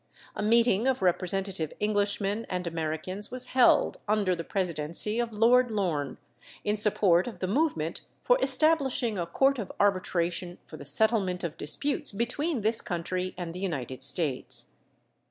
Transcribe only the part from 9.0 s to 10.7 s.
a Court of Arbitration